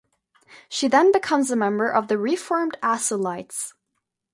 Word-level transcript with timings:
She 0.67 0.87
then 0.87 1.11
becomes 1.11 1.51
a 1.51 1.55
member 1.55 1.87
of 1.87 2.07
the 2.07 2.17
reformed 2.17 2.75
Acolytes. 2.81 3.75